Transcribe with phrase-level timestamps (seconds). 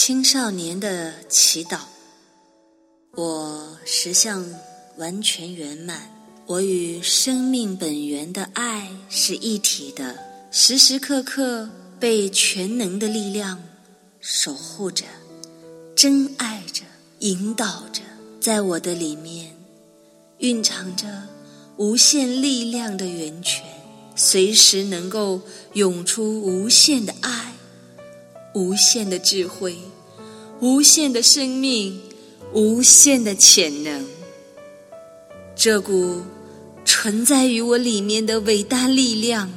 [0.00, 1.80] 青少年的祈祷，
[3.16, 4.48] 我实相
[4.96, 6.08] 完全圆满，
[6.46, 10.16] 我与生命本源的爱是一体的，
[10.52, 13.60] 时时刻刻被全能的力量
[14.20, 15.04] 守护着、
[15.96, 16.84] 珍爱着、
[17.18, 18.00] 引导着，
[18.40, 19.52] 在我的里面
[20.38, 21.08] 蕴藏着
[21.76, 23.64] 无限力量的源泉，
[24.14, 25.40] 随时能够
[25.72, 27.52] 涌出无限的爱。
[28.54, 29.76] 无限的智慧，
[30.60, 32.00] 无限的生命，
[32.52, 34.06] 无限的潜能。
[35.54, 36.22] 这股
[36.84, 39.52] 存在于我里面的伟大力量，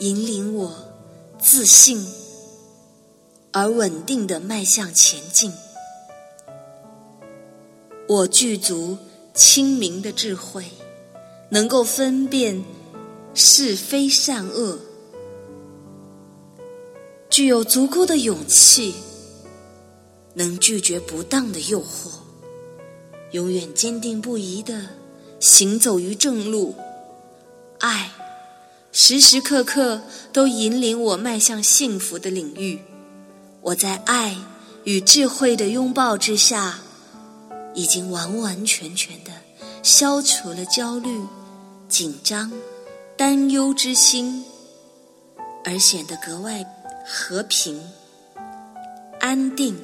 [0.00, 0.74] 引领我
[1.38, 2.06] 自信
[3.52, 5.50] 而稳定的迈向前进。
[8.08, 8.98] 我具足
[9.34, 10.64] 清明的智慧，
[11.50, 12.62] 能够分辨
[13.32, 14.78] 是非善恶。
[17.28, 18.94] 具有足够的勇气，
[20.36, 22.10] 能拒绝不当的诱惑，
[23.30, 24.82] 永远坚定不移的
[25.40, 26.74] 行走于正路。
[27.78, 28.10] 爱，
[28.92, 30.02] 时时刻刻
[30.34, 32.78] 都引领我迈向幸福的领域。
[33.62, 34.36] 我在爱
[34.84, 36.80] 与智慧的拥抱之下，
[37.74, 39.32] 已经完完全全的
[39.82, 41.18] 消除了焦虑、
[41.88, 42.52] 紧张、
[43.16, 44.44] 担忧之心，
[45.64, 46.62] 而显得格外。
[47.08, 47.80] 和平、
[49.20, 49.78] 安定、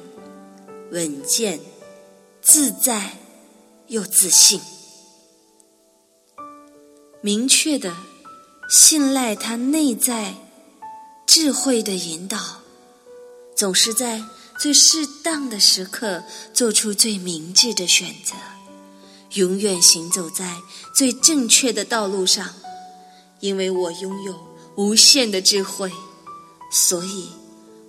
[0.93, 1.59] 稳健、
[2.39, 3.17] 自在
[3.87, 4.61] 又自信，
[7.19, 7.95] 明确的
[8.69, 10.35] 信赖他内在
[11.25, 12.37] 智慧的引导，
[13.57, 14.23] 总是在
[14.59, 18.35] 最适当的时刻做出最明智的选择，
[19.31, 20.61] 永远行走在
[20.93, 22.53] 最正确的道路上，
[23.39, 24.39] 因为我拥有
[24.75, 25.91] 无限的智慧。
[26.71, 27.29] 所以，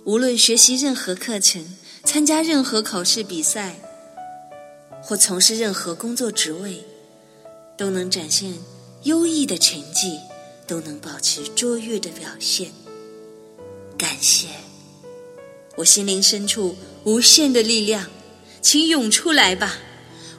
[0.05, 3.75] 无论学习任何课程、参加任何考试比赛，
[5.01, 6.83] 或从事任何工作职位，
[7.75, 8.53] 都能展现
[9.03, 10.19] 优异的成绩，
[10.65, 12.71] 都能保持卓越的表现。
[13.97, 14.47] 感谢，
[15.75, 18.05] 我心灵深处无限的力量，
[18.61, 19.75] 请涌出来吧！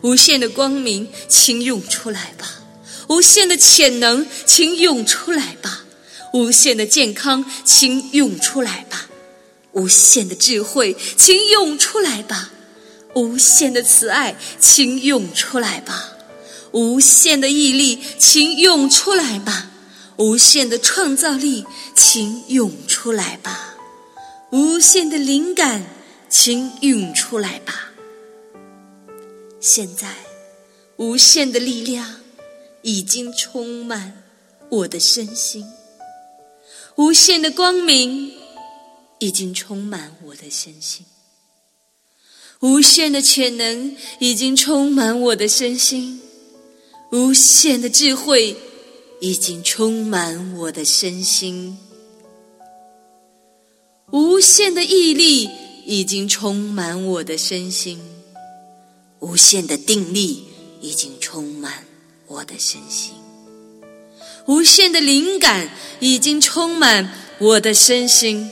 [0.02, 2.62] 无限的光明，请涌出来吧！
[3.08, 5.84] 无限的潜能，请涌出来吧！
[6.32, 8.95] 无限的健康，请涌出来吧；
[9.76, 12.50] 无限的智慧，请涌出来吧；
[13.14, 16.16] 无限的慈爱，请涌出来吧；
[16.72, 19.70] 无限的毅力，请涌出来吧；
[20.16, 23.76] 无限的创造力，请涌出来吧；
[24.50, 25.84] 无限的灵感，
[26.30, 27.92] 请涌出来吧。
[29.60, 30.08] 现在，
[30.96, 32.20] 无限的力量
[32.80, 34.22] 已经充满
[34.70, 35.66] 我的身心。
[36.94, 38.32] 无限的光明
[39.18, 41.06] 已经充满我的身心，
[42.60, 46.20] 无限的潜能已经充满我的身心，
[47.12, 48.56] 无限的智慧
[49.20, 51.78] 已经充满我的身心，
[54.12, 55.48] 无限的毅力
[55.86, 57.98] 已经充满我的身心，
[59.20, 60.44] 无限的定力
[60.80, 61.86] 已经充满
[62.26, 63.14] 我的身心。
[64.46, 68.48] 无限的灵感已经充满我的身心，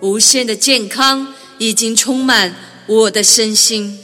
[0.00, 2.54] 无限的健康已经充满
[2.86, 4.02] 我的身心，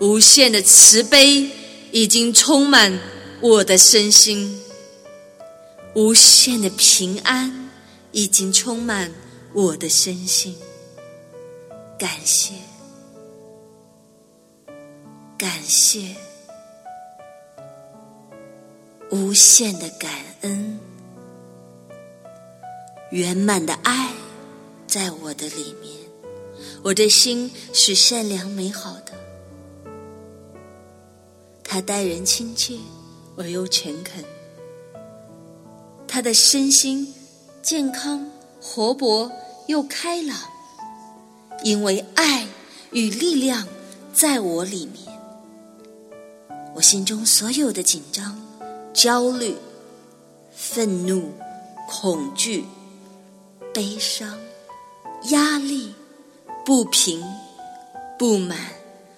[0.00, 1.50] 无限的慈悲
[1.92, 2.98] 已经充满
[3.40, 4.60] 我的身心，
[5.94, 7.70] 无限的平安
[8.12, 9.12] 已经充满
[9.54, 10.54] 我的身心。
[11.98, 12.52] 感谢，
[15.38, 16.14] 感谢。
[19.10, 20.10] 无限的感
[20.42, 20.78] 恩，
[23.10, 24.10] 圆满的爱
[24.96, 25.92] 在我的里面，
[26.82, 29.12] 我的心是善良美好的。
[31.62, 32.78] 他待人亲切
[33.36, 34.24] 而又诚恳，
[36.08, 37.14] 他的身心
[37.60, 38.26] 健康
[38.58, 39.30] 活泼
[39.66, 40.34] 又开朗，
[41.62, 42.46] 因为爱
[42.90, 43.68] 与力量
[44.14, 45.20] 在我里面，
[46.74, 48.40] 我心中所有的紧张。
[48.94, 49.54] 焦虑、
[50.54, 51.34] 愤怒、
[51.86, 52.64] 恐惧、
[53.74, 54.38] 悲伤、
[55.30, 55.94] 压力、
[56.64, 57.22] 不平、
[58.18, 58.58] 不满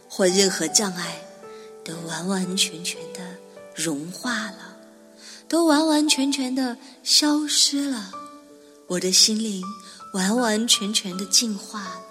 [0.09, 1.21] 或任何障碍，
[1.85, 3.21] 都完完全全的
[3.75, 4.77] 融化了，
[5.49, 8.13] 都完完全全的消失了。
[8.87, 9.63] 我的心灵
[10.15, 12.03] 完完全全的净化了，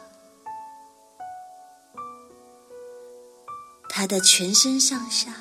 [3.90, 5.34] 他的全身上下、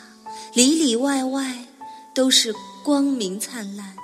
[0.54, 1.66] 里里外外。
[2.16, 2.50] 都是
[2.82, 3.94] 光明灿烂。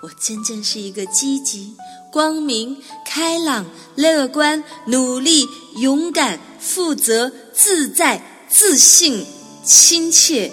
[0.00, 1.74] 我真正是一个积极、
[2.12, 3.66] 光明、开朗、
[3.96, 5.44] 乐观、努力、
[5.78, 9.26] 勇敢、负责、自在、自信、
[9.64, 10.52] 亲切，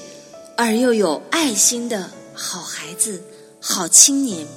[0.57, 3.23] 而又有爱心的好孩子、
[3.59, 4.47] 好青年。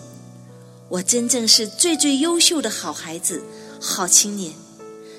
[0.88, 3.42] 我真正是最最优秀的好孩子、
[3.78, 4.54] 好青年。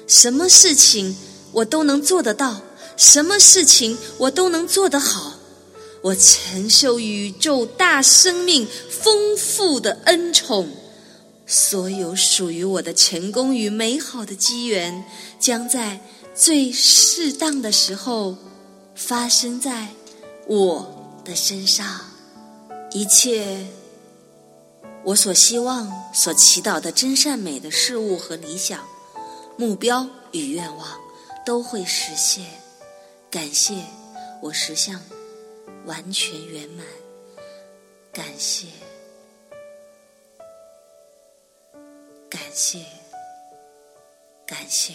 [0.08, 1.16] 什么事情
[1.52, 2.60] 我都能做得到，
[2.98, 5.34] 什么事情我都能做得好。
[6.02, 10.70] 我承受宇宙大生命丰富的恩宠，
[11.46, 15.04] 所有属于我的成功与美好的机缘，
[15.40, 16.00] 将在
[16.34, 18.38] 最适当的时候
[18.96, 19.90] 发生在
[20.48, 22.00] 我的身上。
[22.92, 23.68] 一切
[25.04, 28.84] 我所希望、所祈祷的真善美的事物和理想、
[29.58, 30.88] 目标与愿望，
[31.46, 32.46] 都会实现。
[33.30, 33.76] 感谢
[34.42, 35.00] 我实相。
[35.90, 36.86] 完全圆满，
[38.14, 38.68] 感谢，
[42.30, 42.86] 感谢，
[44.46, 44.94] 感谢。